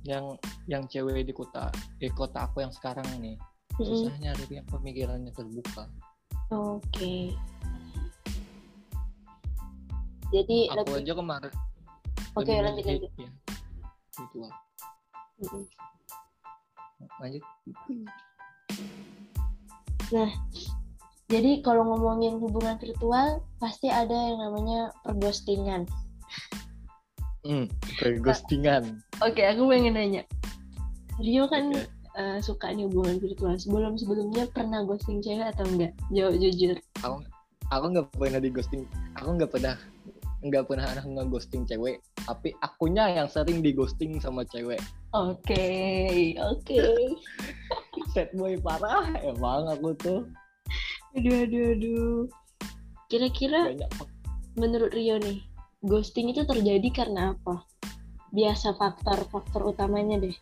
Yang 0.03 0.25
yang 0.67 0.83
cewek 0.91 1.24
di 1.24 1.31
kota 1.31 1.71
di 2.03 2.12
kota 2.12 2.51
aku 2.51 2.59
yang 2.59 2.75
sekarang 2.75 3.07
nih 3.24 3.39
Mm-mm. 3.79 3.88
susah 3.88 4.15
nyari 4.19 4.43
yang 4.59 4.67
pemikirannya 4.67 5.31
terbuka. 5.31 5.88
Oke. 6.51 7.31
Jadi 10.29 10.67
aku 10.67 11.00
lebih 11.00 11.01
aja 11.07 11.13
kemarin 11.15 11.53
oke 12.38 12.51
lebih 12.51 12.63
lanjut 12.65 12.86
lanjut. 12.86 13.12
ya, 13.17 13.29
virtual 14.19 14.51
lanjut. 17.23 17.43
Jadi 21.29 21.61
kalau 21.61 21.85
ngomongin 21.85 22.41
hubungan 22.41 22.75
virtual 22.81 23.45
pasti 23.61 23.88
ada 23.88 24.11
yang 24.11 24.41
namanya 24.41 24.89
perghostingan. 25.05 25.85
Hmm, 27.47 27.71
ghostingan 28.19 28.99
oke 29.23 29.39
aku 29.39 29.61
pengen 29.71 29.95
nanya. 29.95 30.23
Rio 31.19 31.47
kan 31.51 31.71
Oke. 31.71 31.88
eh, 32.19 32.38
suka 32.39 32.71
nih 32.71 32.88
hubungan 32.88 33.19
virtual. 33.19 33.55
Sebelum 33.59 33.99
sebelumnya 33.99 34.47
pernah 34.51 34.83
ghosting 34.83 35.19
cewek 35.19 35.51
atau 35.55 35.67
enggak? 35.67 35.93
Jawab 36.11 36.35
jujur. 36.39 36.75
Aku 37.03 37.23
aku 37.69 37.85
nggak 37.95 38.07
pernah 38.15 38.39
di 38.39 38.49
ghosting. 38.51 38.83
Aku 39.19 39.35
nggak 39.35 39.51
pernah 39.51 39.75
nggak 40.39 40.72
pernah 40.72 40.88
ada 40.88 41.03
nge 41.03 41.24
ghosting 41.27 41.67
cewek 41.67 42.00
tapi 42.24 42.55
akunya 42.63 43.12
yang 43.12 43.27
sering 43.27 43.60
di 43.60 43.75
ghosting 43.75 44.24
sama 44.24 44.48
cewek. 44.48 44.79
Oke 45.12 46.36
oke. 46.39 46.79
Sad 48.15 48.31
boy 48.38 48.55
parah 48.63 49.19
emang 49.19 49.67
aku 49.67 49.91
tuh. 50.00 50.22
Aduh 51.19 51.43
aduh 51.43 51.65
aduh. 51.75 52.19
Kira-kira 53.12 53.67
banyak 53.67 53.91
menurut 54.55 54.96
Rio 54.96 55.19
nih 55.19 55.43
ghosting 55.84 56.31
itu 56.31 56.48
terjadi 56.48 56.88
karena 56.93 57.36
apa? 57.36 57.67
Biasa 58.31 58.77
faktor-faktor 58.79 59.75
utamanya 59.75 60.24
deh. 60.24 60.38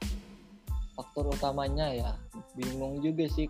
Faktor 0.94 1.34
utamanya 1.34 1.90
ya 1.90 2.12
bingung 2.54 3.02
juga 3.02 3.26
sih. 3.34 3.50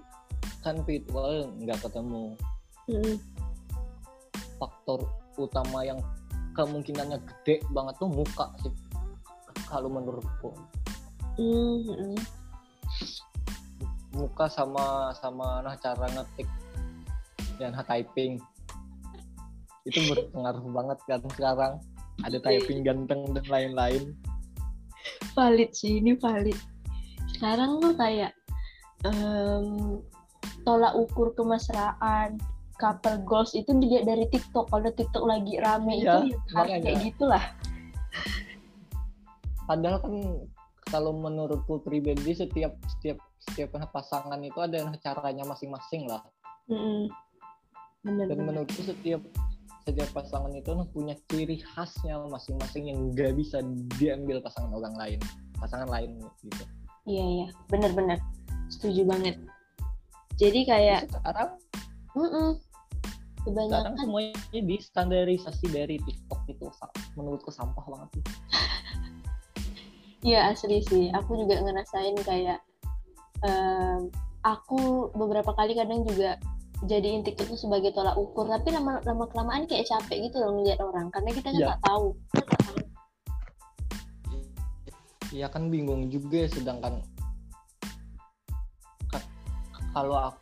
Kan 0.64 0.80
virtual 0.88 1.52
nggak 1.60 1.80
ketemu. 1.84 2.40
Mm-mm. 2.88 3.20
faktor 4.58 5.04
utama 5.38 5.86
yang 5.86 6.00
kemungkinannya 6.58 7.22
gede 7.22 7.62
banget 7.70 7.94
tuh 8.02 8.10
muka 8.10 8.50
sih 8.66 8.74
kalau 9.70 9.94
menurutku. 9.94 10.58
Mm-mm. 11.38 12.18
muka 14.18 14.50
sama 14.50 15.14
sama 15.14 15.62
nah 15.62 15.78
cara 15.78 16.10
ngetik 16.10 16.50
dan 17.62 17.78
typing. 17.86 18.42
Itu 19.86 20.02
berpengaruh 20.10 20.66
banget 20.78 20.98
kan 21.06 21.22
sekarang. 21.38 21.74
Ada 22.26 22.42
typing 22.42 22.82
ganteng 22.82 23.30
dan 23.38 23.46
lain-lain. 23.46 24.18
Valid 25.38 25.70
sih 25.78 26.02
ini 26.02 26.18
valid. 26.18 26.58
Sekarang 27.38 27.78
tuh 27.78 27.94
kayak 27.94 28.34
em, 29.06 30.02
tolak 30.66 30.98
ukur 30.98 31.38
kemesraan 31.38 32.42
couple 32.78 33.18
goals 33.26 33.54
itu 33.58 33.74
dilihat 33.74 34.06
dari 34.06 34.26
TikTok. 34.30 34.70
Kalau 34.70 34.90
TikTok 34.94 35.26
lagi 35.26 35.58
rame 35.58 36.02
Iya, 36.02 36.26
itu 36.30 36.54
harus 36.54 36.72
kayak 36.82 36.98
gitulah. 37.04 37.44
Padahal 39.68 39.98
kan 40.00 40.16
kalau 40.88 41.12
menurutku 41.12 41.84
pribadi 41.84 42.32
setiap 42.32 42.78
setiap 42.98 43.20
setiap 43.44 43.76
pasangan 43.92 44.40
itu 44.40 44.58
ada 44.64 44.88
caranya 45.04 45.44
masing-masing 45.44 46.08
lah. 46.08 46.24
Mm-mm. 46.68 47.12
bener 48.04 48.28
dan 48.30 48.38
bener. 48.40 48.48
menurutku 48.48 48.82
setiap 48.84 49.20
setiap 49.84 50.08
pasangan 50.12 50.52
itu 50.52 50.68
punya 50.92 51.16
ciri 51.32 51.64
khasnya 51.64 52.20
masing-masing 52.28 52.92
yang 52.92 53.00
nggak 53.12 53.36
bisa 53.36 53.64
diambil 54.00 54.44
pasangan 54.44 54.72
orang 54.76 54.96
lain 54.96 55.20
pasangan 55.60 55.90
lain 55.90 56.20
gitu. 56.44 56.64
Iya 57.08 57.24
iya. 57.24 57.48
Bener 57.72 57.92
setuju 58.68 59.08
banget. 59.08 59.40
Jadi 60.38 60.68
kayak 60.68 61.10
sekarang? 61.10 61.58
Mm-mm, 62.14 62.50
sekarang 62.60 62.67
kebanyakan 63.48 63.96
semuanya 63.96 64.36
di 64.52 64.76
standarisasi 64.78 65.66
dari 65.72 65.96
TikTok 66.04 66.42
itu 66.52 66.68
menurutku 67.16 67.50
sampah 67.50 67.86
banget 67.88 68.20
sih. 68.20 68.24
Iya 70.28 70.52
asli 70.52 70.84
sih, 70.84 71.08
aku 71.14 71.40
juga 71.40 71.62
ngerasain 71.64 72.18
kayak 72.28 72.60
em, 73.48 74.12
aku 74.44 75.10
beberapa 75.16 75.56
kali 75.56 75.78
kadang 75.78 76.04
juga 76.04 76.36
jadiin 76.86 77.24
TikTok 77.24 77.54
itu 77.54 77.58
sebagai 77.70 77.96
tolak 77.96 78.18
ukur, 78.20 78.50
tapi 78.52 78.76
lama 78.76 79.00
lama 79.08 79.26
kelamaan 79.32 79.66
kayak 79.70 79.88
capek 79.88 80.28
gitu 80.28 80.44
loh 80.44 80.58
ngeliat 80.60 80.78
orang, 80.84 81.08
karena 81.14 81.30
kita 81.32 81.48
kan 81.50 81.58
Iya. 81.58 81.68
nggak 81.72 81.84
tahu. 81.86 82.06
Nggak 82.36 82.50
tahu. 82.60 82.78
ya 85.36 85.52
kan 85.52 85.68
bingung 85.68 86.08
juga 86.08 86.48
sedangkan 86.48 87.04
ka- 89.12 89.30
kalau 89.92 90.16
aku 90.32 90.40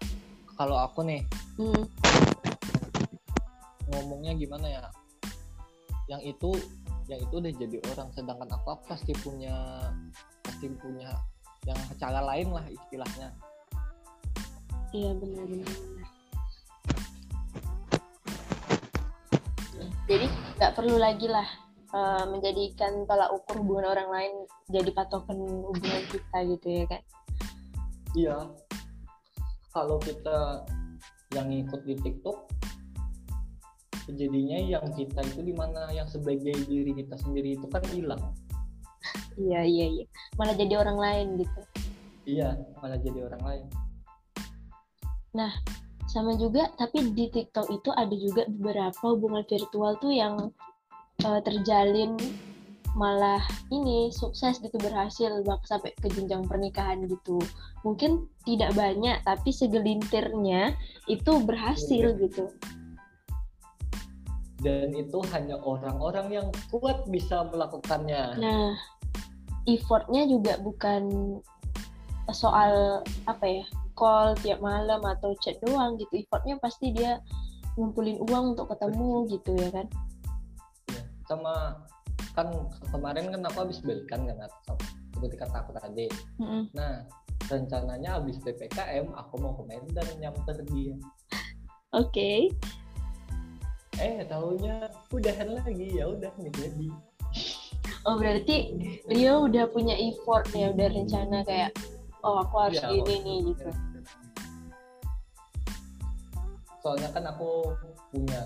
kalau 0.55 0.77
aku 0.77 1.01
nih 1.01 1.25
Hmm, 1.57 1.83
ngomongnya 3.95 4.35
gimana 4.35 4.67
ya? 4.67 4.83
Yang 6.11 6.21
itu 6.35 6.49
yang 7.07 7.19
itu 7.21 7.33
udah 7.37 7.53
jadi 7.55 7.77
orang. 7.95 8.09
Sedangkan 8.11 8.49
aku, 8.51 8.83
pasti 8.85 9.15
punya 9.23 9.55
pasti 10.43 10.67
punya 10.75 11.15
yang 11.63 11.79
cara 11.97 12.19
lain 12.21 12.51
lah 12.51 12.65
istilahnya. 12.67 13.29
Iya 14.93 15.11
benar-benar. 15.17 15.71
jadi 20.05 20.29
nggak 20.57 20.73
perlu 20.77 20.95
lagi 21.01 21.27
lah 21.29 21.45
uh, 21.93 22.25
menjadikan 22.29 23.05
tolak 23.09 23.33
ukur 23.33 23.61
hubungan 23.61 23.89
orang 23.97 24.09
lain 24.13 24.33
jadi 24.69 24.89
patokan 24.93 25.37
hubungan 25.41 26.03
kita 26.09 26.37
gitu 26.55 26.67
ya 26.69 26.85
kan 26.89 27.01
iya. 28.15 28.37
Kalau 29.75 29.99
kita 29.99 30.63
yang 31.35 31.51
ikut 31.51 31.83
di 31.83 31.99
TikTok 31.99 32.44
jadinya 34.13 34.57
yang 34.61 34.85
kita 34.93 35.21
itu 35.25 35.41
di 35.41 35.53
mana 35.57 35.89
yang 35.89 36.05
sebagai 36.05 36.53
diri 36.69 36.93
kita 36.93 37.17
sendiri 37.17 37.57
itu 37.57 37.65
kan 37.69 37.81
hilang. 37.89 38.21
Iya 39.37 39.61
iya 39.65 39.85
iya. 40.01 40.05
Malah 40.37 40.55
jadi 40.57 40.73
orang 40.77 40.97
lain 40.97 41.27
gitu. 41.41 41.61
Iya 42.25 42.57
malah 42.81 42.99
jadi 43.01 43.19
orang 43.25 43.41
lain. 43.41 43.65
Nah 45.33 45.51
sama 46.05 46.37
juga 46.37 46.69
tapi 46.77 47.11
di 47.17 47.27
TikTok 47.33 47.67
itu 47.73 47.89
ada 47.97 48.15
juga 48.15 48.45
beberapa 48.47 49.03
hubungan 49.13 49.43
virtual 49.49 49.97
tuh 49.97 50.13
yang 50.13 50.53
uh, 51.25 51.41
terjalin 51.41 52.15
malah 52.95 53.43
ini 53.75 54.07
sukses 54.15 54.63
gitu 54.63 54.79
berhasil 54.79 55.43
bak 55.43 55.59
sampai 55.67 55.91
ke 55.99 56.07
jenjang 56.13 56.45
pernikahan 56.45 57.03
gitu. 57.09 57.41
Mungkin 57.81 58.29
tidak 58.45 58.77
banyak 58.77 59.19
tapi 59.25 59.49
segelintirnya 59.51 60.77
itu 61.09 61.31
berhasil 61.43 62.15
gitu 62.21 62.47
dan 64.65 64.89
itu 64.97 65.21
hanya 65.29 65.61
orang-orang 65.61 66.41
yang 66.41 66.47
kuat 66.73 67.05
bisa 67.05 67.45
melakukannya. 67.53 68.33
Nah 68.41 68.73
effortnya 69.69 70.25
juga 70.25 70.57
bukan 70.57 71.37
soal 72.33 73.05
apa 73.29 73.45
ya 73.45 73.65
call 73.93 74.33
tiap 74.41 74.65
malam 74.65 75.05
atau 75.05 75.37
chat 75.37 75.61
doang 75.61 76.01
gitu. 76.01 76.25
Effortnya 76.25 76.57
pasti 76.57 76.89
dia 76.89 77.21
ngumpulin 77.77 78.17
uang 78.25 78.57
untuk 78.57 78.73
ketemu 78.73 79.29
gitu 79.29 79.53
ya 79.53 79.69
kan? 79.69 79.87
Ya, 80.89 81.01
sama 81.29 81.53
kan 82.33 82.49
kemarin 82.89 83.29
kan 83.29 83.45
aku 83.45 83.69
habis 83.69 83.79
balikan 83.85 84.25
kan 84.25 84.49
seperti 85.13 85.35
kata 85.39 85.61
aku 85.61 85.71
tadi. 85.77 86.09
Mm-hmm. 86.41 86.63
nah 86.75 87.07
rencananya 87.45 88.19
habis 88.19 88.41
ppkm 88.41 89.13
aku 89.13 89.33
mau 89.37 89.53
ke 89.55 89.63
Medan 89.69 90.07
nyamper 90.19 90.57
dia 90.67 90.97
oke. 91.95 92.11
okay. 92.11 92.51
Eh 94.01 94.27
tahunya 94.27 94.91
udahan 95.11 95.49
lagi 95.55 95.87
ya 95.95 96.05
udah 96.11 96.31
nih 96.39 96.51
jadi 96.51 96.87
oh 98.05 98.15
berarti 98.19 98.55
dia 99.07 99.31
udah 99.39 99.65
punya 99.71 99.95
effort 99.95 100.45
ya 100.51 100.71
udah 100.75 100.87
rencana 100.91 101.41
kayak 101.47 101.71
oh 102.25 102.43
aku 102.43 102.55
harus 102.59 102.81
ya, 102.81 102.89
ini 102.91 103.15
nih 103.23 103.37
gitu 103.53 103.69
soalnya 106.83 107.09
kan 107.15 107.23
aku 107.31 107.73
punya 108.13 108.41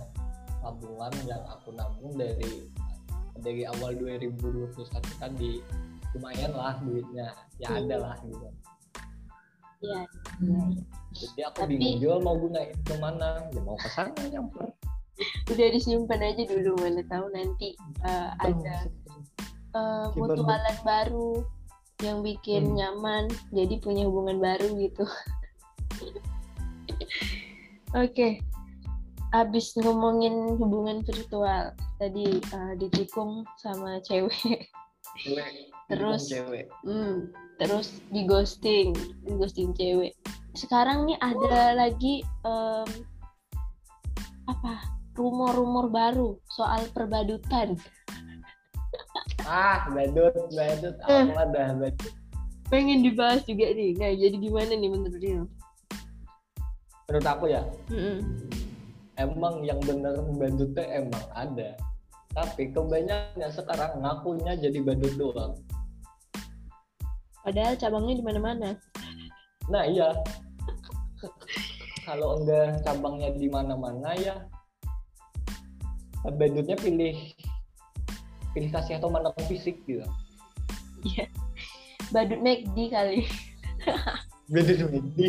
tabungan 0.63 1.13
yang 1.27 1.43
aku 1.49 1.75
nabung 1.75 2.15
dari 2.15 2.71
dari 3.39 3.63
awal 3.67 3.95
2021 3.95 4.75
kan 5.19 5.31
di 5.35 5.63
lumayan 6.15 6.51
lah 6.55 6.75
duitnya 6.83 7.35
ya 7.59 7.67
hmm. 7.71 7.79
ada 7.85 7.95
lah 7.99 8.15
gitu 8.23 8.49
Iya. 9.79 10.03
Ya. 10.43 10.63
Jadi 11.15 11.41
aku 11.47 11.63
Tapi, 11.63 11.79
bingung 11.79 11.99
jual 12.03 12.19
mau 12.19 12.35
gunain 12.35 12.75
ke 12.83 12.95
mana? 12.99 13.47
Ya 13.55 13.61
mau 13.63 13.79
ke 13.79 13.87
sana 13.87 14.11
nyamper. 14.27 14.75
Udah 15.51 15.67
disimpan 15.73 16.21
aja 16.23 16.43
dulu 16.47 16.79
mana 16.79 17.03
tahu 17.07 17.27
nanti 17.35 17.75
uh, 18.05 18.31
ada 18.39 18.87
uh, 19.75 20.07
mutualan 20.15 20.77
baru 20.83 21.43
yang 21.99 22.23
bikin 22.23 22.71
hmm. 22.71 22.75
nyaman 22.79 23.27
jadi 23.51 23.75
punya 23.83 24.07
hubungan 24.07 24.39
baru 24.39 24.71
gitu. 24.79 25.03
Oke. 27.97 28.13
Okay. 28.13 28.33
Abis 29.29 29.77
ngomongin 29.77 30.57
hubungan 30.57 31.05
virtual, 31.05 31.77
tadi 32.01 32.41
uh, 32.49 32.73
ditikung 32.81 33.45
sama 33.61 34.01
cewek 34.01 34.65
terus 35.89 36.33
cewek. 36.33 36.65
Hmm, 36.81 37.29
terus 37.61 38.01
di 38.09 38.25
ghosting 38.25 38.97
di 39.21 39.31
ghosting 39.37 39.69
cewek 39.77 40.17
sekarang 40.57 41.05
nih 41.05 41.17
ada 41.21 41.77
lagi 41.77 42.25
um, 42.43 42.89
apa 44.49 44.81
rumor-rumor 45.19 45.91
baru 45.91 46.39
soal 46.47 46.87
perbadutan. 46.95 47.75
Ah 49.43 49.91
badut 49.91 50.31
badut. 50.55 50.95
Eh. 51.11 51.27
apa 51.27 51.43
dah 51.51 51.75
badut? 51.75 52.13
Pengen 52.71 53.03
dibahas 53.03 53.43
juga 53.43 53.67
nih. 53.75 53.99
Nah 53.99 54.15
jadi 54.15 54.35
gimana 54.39 54.71
nih 54.71 54.89
menurut 54.89 55.19
dia 55.19 55.43
menurut 57.09 57.25
aku 57.25 57.49
ya 57.49 57.65
mm 57.89 57.97
-mm. 57.97 58.17
emang 59.17 59.65
yang 59.65 59.81
bener 59.81 60.13
badutnya 60.37 60.85
emang 60.93 61.25
ada. 61.33 61.73
Tapi 62.37 62.69
kebanyakan 62.69 63.49
sekarang 63.49 63.97
ngakunya 64.05 64.53
jadi 64.61 64.79
badut 64.85 65.13
doang. 65.17 65.57
Padahal 67.41 67.73
cabangnya 67.81 68.21
di 68.21 68.23
mana-mana. 68.23 68.69
Nah 69.73 69.83
iya. 69.89 70.13
Kalau 72.05 72.37
enggak 72.37 72.85
cabangnya 72.85 73.33
di 73.33 73.49
mana-mana 73.49 74.13
ya 74.13 74.37
badutnya 76.25 76.75
pilih 76.75 77.15
pilih 78.51 78.69
kasih 78.73 78.97
atau 78.99 79.07
mana 79.13 79.31
fisik 79.47 79.79
gitu. 79.85 80.03
Iya. 81.05 81.31
Badut 82.09 82.41
McD 82.41 82.77
kali. 82.91 83.23
Badut 84.49 84.79
McD 84.89 85.19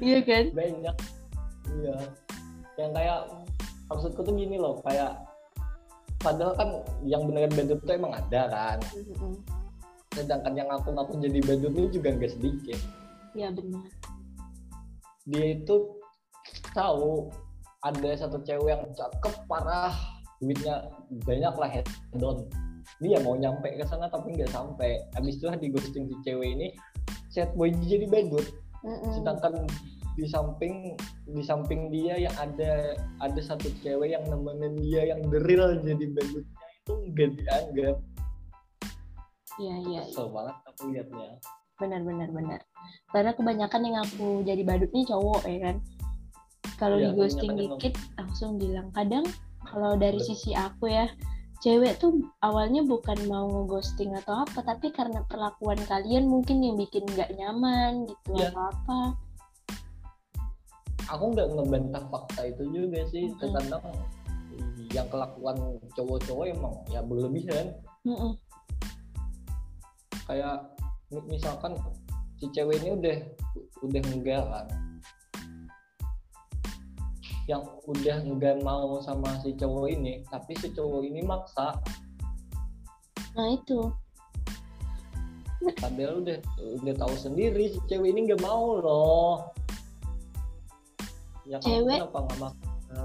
iya 0.00 0.18
kan? 0.24 0.44
Banyak. 0.52 0.96
Iya. 1.80 1.96
Yang 2.76 2.90
kayak 2.92 3.20
maksudku 3.88 4.20
tuh 4.20 4.34
gini 4.36 4.56
loh 4.60 4.82
kayak 4.84 5.16
padahal 6.20 6.52
kan 6.58 6.68
yang 7.06 7.24
beneran 7.28 7.52
badut 7.54 7.80
tuh 7.84 7.94
emang 7.96 8.12
ada 8.12 8.42
kan. 8.50 8.78
Sedangkan 10.12 10.52
yang 10.56 10.68
aku 10.72 10.92
ngaku 10.92 11.20
jadi 11.20 11.38
badut 11.44 11.72
ini 11.76 11.88
juga 11.92 12.08
nggak 12.16 12.32
sedikit. 12.32 12.80
Ya 13.36 13.52
benar. 13.52 13.84
Dia 15.28 15.60
itu 15.60 15.76
tahu 16.72 17.32
ada 17.84 18.10
satu 18.16 18.40
cewek 18.46 18.72
yang 18.72 18.84
cakep 18.96 19.34
parah 19.50 19.92
duitnya 20.40 20.88
banyak 21.24 21.54
lah 21.56 21.68
head 21.68 21.86
down. 22.16 22.44
Dia 23.02 23.18
mau 23.20 23.34
nyampe 23.36 23.76
ke 23.76 23.84
sana 23.84 24.08
tapi 24.08 24.36
nggak 24.36 24.52
sampai. 24.52 25.02
Habis 25.18 25.36
itu 25.40 25.46
di 25.60 25.68
ghosting 25.72 26.04
si 26.08 26.16
cewek 26.24 26.48
ini 26.56 26.68
set 27.28 27.52
boy 27.58 27.72
jadi 27.84 28.08
badut. 28.08 28.46
Mm 28.86 29.02
-mm. 29.02 29.12
sedangkan 29.18 29.54
di 30.16 30.24
samping 30.30 30.94
di 31.26 31.42
samping 31.42 31.90
dia 31.90 32.16
yang 32.16 32.32
ada 32.38 32.94
ada 33.18 33.40
satu 33.42 33.66
cewek 33.82 34.14
yang 34.14 34.22
nemenin 34.30 34.78
dia 34.78 35.10
yang 35.10 35.20
deril 35.26 35.76
jadi 35.82 36.06
badutnya 36.14 36.56
itu 36.86 36.92
nggak 37.12 37.28
dianggap. 37.36 37.96
Iya 39.56 39.74
iya. 39.88 40.00
Kesel 40.06 40.28
banget 40.30 40.56
aku 40.68 40.82
liatnya. 40.92 41.28
Benar 41.76 42.00
benar 42.06 42.28
benar. 42.30 42.60
Karena 43.10 43.32
kebanyakan 43.34 43.80
yang 43.82 43.96
aku 44.00 44.26
jadi 44.46 44.62
badut 44.62 44.90
nih 44.94 45.04
cowok 45.08 45.42
ya 45.50 45.58
kan 45.60 45.76
kalau 46.76 47.00
ya, 47.00 47.10
di 47.10 47.18
ghosting 47.18 47.56
dikit 47.56 47.94
langsung 48.20 48.60
bilang 48.60 48.88
kadang 48.92 49.24
kalau 49.66 49.98
dari 49.98 50.20
Betul. 50.20 50.28
sisi 50.32 50.52
aku 50.54 50.92
ya 50.92 51.10
cewek 51.64 51.96
tuh 51.96 52.20
awalnya 52.44 52.84
bukan 52.84 53.16
mau 53.26 53.48
ngeghosting 53.48 54.12
atau 54.12 54.44
apa 54.44 54.60
tapi 54.60 54.92
karena 54.92 55.24
perlakuan 55.24 55.80
kalian 55.88 56.28
mungkin 56.28 56.60
yang 56.60 56.76
bikin 56.76 57.02
nggak 57.08 57.32
nyaman 57.34 58.04
gitu 58.04 58.30
ya. 58.36 58.52
atau 58.52 58.62
apa 58.70 58.98
aku 61.08 61.24
nggak 61.32 61.48
ngebantah 61.56 62.04
fakta 62.12 62.40
itu 62.52 62.62
juga 62.70 63.00
sih 63.08 63.32
mm 63.32 63.40
-hmm. 63.40 63.52
kadang 63.56 63.84
yang 64.94 65.08
kelakuan 65.10 65.56
cowok-cowok 65.96 66.44
emang 66.52 66.74
ya 66.92 67.00
berlebihan 67.00 67.72
mm 68.04 68.14
-hmm 68.14 68.32
kayak 70.26 70.58
misalkan 71.30 71.78
si 72.36 72.50
cewek 72.50 72.82
ini 72.82 72.98
udah 72.98 73.18
udah 73.86 74.02
enggak 74.10 74.42
kan 74.42 74.66
yang 77.46 77.62
udah 77.86 78.26
enggak 78.26 78.58
mau 78.66 78.98
sama 78.98 79.38
si 79.38 79.54
cowok 79.54 79.86
ini 79.94 80.26
tapi 80.26 80.58
si 80.58 80.74
cowok 80.74 81.06
ini 81.06 81.22
maksa. 81.22 81.78
Nah 83.38 83.46
itu. 83.54 83.94
Padahal 85.78 86.22
udah 86.22 86.38
udah 86.82 86.94
tahu 86.98 87.14
sendiri 87.14 87.70
si 87.70 87.78
cewek 87.86 88.10
ini 88.10 88.26
nggak 88.26 88.42
mau 88.42 88.82
loh. 88.82 89.34
Ya 91.46 91.62
cewek 91.62 92.02
kenapa 92.02 92.18
nggak 92.26 92.38
maksa? 92.42 93.02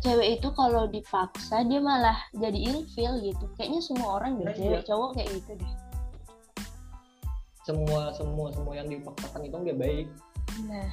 Cewek 0.00 0.40
itu 0.40 0.48
kalau 0.56 0.84
dipaksa 0.88 1.64
dia 1.64 1.80
malah 1.80 2.16
jadi 2.36 2.76
ilfil 2.76 3.24
gitu. 3.24 3.44
Kayaknya 3.56 3.80
semua 3.80 4.20
orang 4.20 4.40
deh 4.40 4.48
nah, 4.48 4.56
cewek 4.56 4.80
iya. 4.84 4.88
cowok 4.88 5.10
kayak 5.16 5.28
gitu 5.32 5.52
deh. 5.56 5.72
Semua 7.64 8.12
semua 8.12 8.52
semua 8.52 8.74
yang 8.76 8.88
dipaksakan 8.92 9.48
itu 9.48 9.56
nggak 9.56 9.80
baik. 9.80 10.06
Nah 10.68 10.88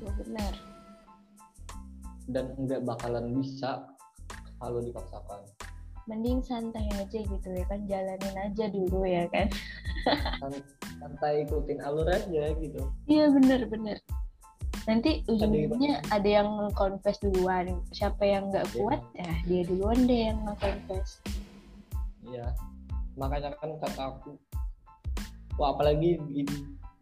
itu 0.00 0.08
benar 0.24 0.69
dan 2.30 2.54
nggak 2.56 2.82
bakalan 2.82 3.34
bisa 3.34 3.84
kalau 4.58 4.78
dipaksakan 4.78 5.40
mending 6.08 6.42
santai 6.42 6.86
aja 6.96 7.18
gitu 7.22 7.48
ya 7.50 7.64
kan 7.66 7.86
jalanin 7.86 8.34
aja 8.34 8.64
dulu 8.66 9.06
ya 9.06 9.30
kan 9.30 9.46
santai 10.98 11.46
ikutin 11.46 11.78
alur 11.82 12.08
aja 12.08 12.50
gitu 12.56 12.82
iya 13.06 13.30
benar 13.30 13.62
benar 13.68 13.98
nanti 14.88 15.22
ujungnya 15.28 16.00
ada 16.08 16.42
yang 16.42 16.50
confess 16.72 17.20
duluan 17.20 17.78
siapa 17.92 18.24
yang 18.24 18.48
nggak 18.50 18.66
Iya. 18.66 18.74
kuat 18.74 19.02
ya 19.14 19.32
dia 19.44 19.62
duluan 19.68 19.98
deh 20.08 20.20
yang 20.32 20.40
confess 20.58 21.20
Iya. 22.20 22.46
Makanya 23.18 23.50
kan 23.58 23.74
kata 23.82 24.02
aku, 24.06 24.38
wah 25.58 25.74
apalagi 25.74 26.14
di, 26.30 26.46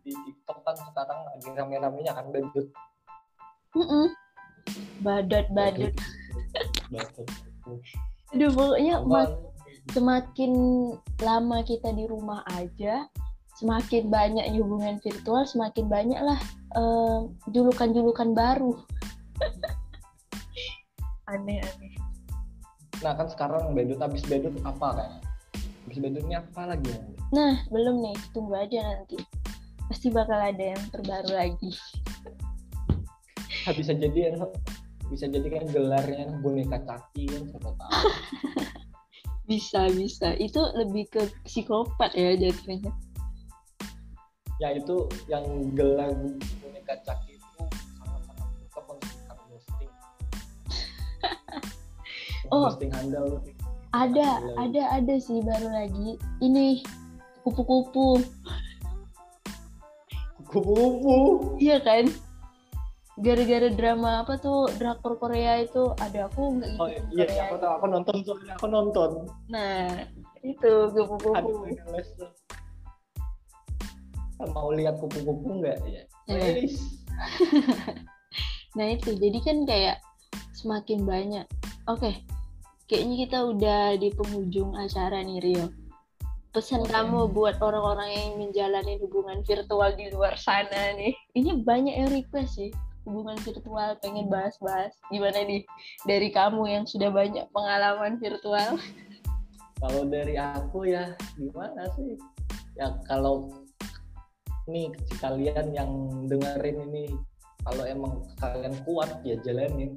di 0.01 0.13
TikTok 0.25 0.65
kan 0.65 0.73
sekarang 0.73 1.21
lagi 1.21 1.49
rame-ramenya 1.53 2.17
kan 2.17 2.33
badut. 2.33 2.67
Mm-mm. 3.77 4.09
badut 4.09 4.28
badut 5.01 5.47
Badut. 5.53 5.95
aduh 8.35 8.51
pokoknya 8.53 9.01
mak- 9.05 9.41
semakin 9.93 10.53
lama 11.25 11.65
kita 11.65 11.93
di 11.97 12.05
rumah 12.05 12.45
aja 12.57 13.09
semakin 13.57 14.07
banyak 14.13 14.47
hubungan 14.55 15.01
virtual 15.03 15.43
semakin 15.49 15.89
banyak 15.89 16.21
lah 16.21 16.39
eh, 16.77 17.19
julukan-julukan 17.51 18.37
baru 18.37 18.73
aneh-aneh 21.33 21.95
Nah 22.99 23.15
kan 23.15 23.31
sekarang 23.31 23.79
badut 23.79 24.03
habis 24.03 24.27
badut 24.27 24.59
apa 24.67 24.89
kan? 24.99 25.11
Habis 25.87 25.99
badutnya 26.03 26.43
apa 26.43 26.75
lagi? 26.75 26.91
ya? 26.91 26.99
nah 27.29 27.61
belum 27.69 28.01
nih 28.01 28.17
tunggu 28.33 28.57
aja 28.57 28.81
nanti 28.81 29.21
pasti 29.85 30.09
bakal 30.09 30.41
ada 30.41 30.73
yang 30.73 30.83
terbaru 30.89 31.29
lagi 31.29 31.77
bisa 33.75 33.93
jadi 33.93 34.19
ya, 34.31 34.47
bisa 35.09 35.25
jadi 35.27 35.47
kan 35.49 35.65
gelarnya 35.73 36.27
boneka 36.41 36.79
caki 36.85 37.25
kan 37.29 37.43
siapa 37.49 37.71
tahu. 37.77 37.93
bisa 39.49 39.89
bisa 39.97 40.37
itu 40.37 40.61
lebih 40.77 41.09
ke 41.09 41.25
psikopat 41.49 42.13
ya 42.13 42.37
jatuhnya 42.37 42.93
ya 44.61 44.77
itu 44.77 45.09
yang 45.31 45.47
gelar 45.73 46.13
boneka 46.61 46.95
caki 47.07 47.41
itu 47.41 47.63
sangat-sangat 47.97 48.49
suka 48.69 48.81
menunjukkan 48.85 49.37
ghosting. 49.49 49.93
Oh. 52.53 52.65
Ghosting 52.69 52.93
handal. 52.93 53.41
ada 53.97 54.41
ada 54.61 54.83
ada 55.01 55.15
sih 55.17 55.41
baru 55.41 55.69
lagi 55.73 56.17
ini 56.45 56.81
kupu-kupu 57.41 58.21
Kupu-kupu. 60.49 61.17
iya 61.61 61.77
kan 61.81 62.09
gara-gara 63.19 63.69
drama 63.75 64.23
apa 64.23 64.39
tuh 64.39 64.71
drakor 64.79 65.19
Korea 65.19 65.63
itu 65.63 65.91
ada 65.99 66.31
aku 66.31 66.59
nggak 66.59 66.71
Oh 66.79 66.87
ngikutin 66.87 67.15
iya, 67.15 67.27
Korea 67.27 67.43
aku 67.51 67.57
tahu 67.59 67.73
aku 67.75 67.87
nonton 67.91 68.15
soalnya 68.23 68.53
aku 68.55 68.67
nonton. 68.71 69.11
nah 69.51 69.91
itu 70.47 70.71
kupu-kupu 70.95 71.29
tuh. 71.35 72.31
Mau 74.55 74.71
lihat 74.71 75.03
kupu-kupu 75.03 75.63
nggak 75.63 75.77
ya? 75.91 76.03
Wes. 76.31 76.79
Nah 78.77 78.95
itu, 78.95 79.17
jadi 79.17 79.39
kan 79.43 79.65
kayak 79.65 79.99
semakin 80.55 81.03
banyak. 81.03 81.47
Oke, 81.89 82.21
kayaknya 82.87 83.17
kita 83.27 83.39
udah 83.43 83.83
di 83.97 84.13
penghujung 84.15 84.77
acara 84.79 85.25
nih 85.25 85.41
Rio. 85.41 85.67
Pesan 86.55 86.87
Oke. 86.87 86.95
kamu 86.95 87.33
buat 87.35 87.59
orang-orang 87.59 88.11
yang 88.13 88.31
menjalani 88.39 89.01
hubungan 89.03 89.43
virtual 89.43 89.91
di 89.99 90.15
luar 90.15 90.37
sana 90.37 90.95
nih. 90.95 91.11
Ini 91.35 91.65
banyak 91.67 91.95
yang 91.97 92.11
request 92.15 92.61
sih, 92.61 92.71
hubungan 93.09 93.41
virtual 93.41 93.97
pengen 94.05 94.29
bahas-bahas. 94.29 94.93
Gimana 95.09 95.41
nih 95.49 95.65
dari 96.05 96.29
kamu 96.29 96.69
yang 96.69 96.85
sudah 96.85 97.09
banyak 97.09 97.49
pengalaman 97.57 98.21
virtual? 98.21 98.77
Kalau 99.81 100.03
dari 100.05 100.37
aku 100.37 100.93
ya 100.93 101.17
gimana 101.41 101.89
sih? 101.97 102.21
Ya 102.77 102.93
kalau 103.09 103.49
nih 104.69 104.93
kalian 105.25 105.73
yang 105.73 105.91
dengerin 106.29 106.85
ini 106.93 107.17
kalau 107.65 107.89
emang 107.89 108.21
kalian 108.37 108.77
kuat 108.85 109.09
ya 109.25 109.41
jalanin. 109.41 109.97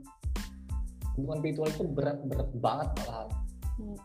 Hubungan 1.19 1.43
virtual 1.43 1.67
itu 1.67 1.84
berat-berat 1.91 2.50
banget 2.63 2.88
malahan. 3.04 3.30
Hmm. 3.76 4.00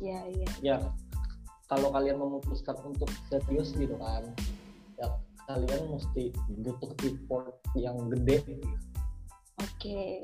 Ya, 0.00 0.24
iya. 0.32 0.48
Ya 0.64 0.76
kalau 1.68 1.92
kalian 1.92 2.16
memutuskan 2.16 2.74
untuk 2.82 3.12
serius 3.28 3.76
gitu 3.76 3.94
kan, 4.00 4.24
ya 4.96 5.06
kalian 5.50 5.82
mesti 5.90 6.30
butuh 6.62 6.92
effort 7.02 7.58
yang 7.74 7.98
gede. 8.14 8.38
Oke. 9.58 10.22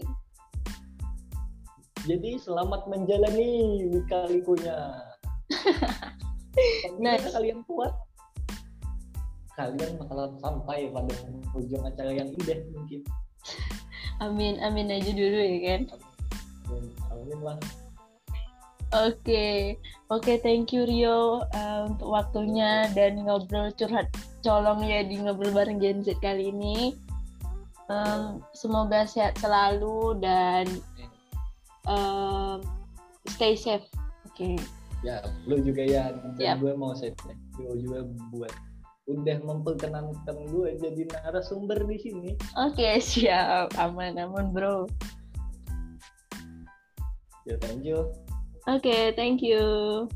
Jadi 2.06 2.30
selamat 2.38 2.86
menjalani 2.86 3.82
lika-likunya. 3.90 4.78
Nice. 6.96 7.20
Jika 7.20 7.36
kalian 7.36 7.60
kuat, 7.68 7.92
kalian 9.60 10.00
bakalan 10.00 10.32
sampai 10.40 10.88
pada 10.88 11.12
ujung 11.52 11.84
acara 11.84 12.16
yang 12.16 12.32
indah 12.32 12.64
mungkin. 12.72 13.04
Amin, 14.24 14.56
amin 14.64 14.88
aja 14.88 15.12
dulu 15.12 15.36
ya 15.36 15.58
kan. 15.60 15.82
Amin 17.12 17.38
lah. 17.44 17.60
Oke, 18.96 19.76
oke, 20.08 20.40
thank 20.40 20.72
you 20.72 20.88
Rio 20.88 21.44
uh, 21.52 21.80
untuk 21.84 22.08
waktunya 22.08 22.88
dan 22.96 23.20
ngobrol 23.28 23.68
curhat 23.76 24.08
colong 24.46 24.86
ya 24.86 25.02
di 25.02 25.18
ngobrol 25.18 25.50
bareng 25.50 25.82
Gen 25.82 26.06
Z 26.06 26.14
kali 26.22 26.54
ini. 26.54 26.94
Um, 27.90 28.42
semoga 28.54 29.02
sehat 29.06 29.34
selalu 29.42 30.22
dan 30.22 30.70
um, 31.90 32.62
stay 33.26 33.58
safe. 33.58 33.82
Oke, 34.30 34.58
Ya, 35.02 35.22
lu 35.46 35.58
juga 35.62 35.82
ya. 35.82 36.14
Dan 36.14 36.38
Yap. 36.38 36.62
gue 36.62 36.72
mau 36.78 36.94
set 36.94 37.14
lu 37.58 37.74
juga 37.82 38.06
buat 38.30 38.54
udah 39.06 39.38
memperkenankan 39.38 40.36
gue 40.50 40.82
jadi 40.82 41.06
narasumber 41.14 41.78
di 41.86 41.98
sini. 42.02 42.30
oke 42.58 42.98
siap, 42.98 43.70
aman 43.78 44.18
aman 44.18 44.50
bro. 44.50 44.90
Ya, 47.46 47.54
thank 47.62 47.86
you. 47.86 48.10
Oke, 48.66 49.14
thank 49.14 49.38
you. 49.38 50.10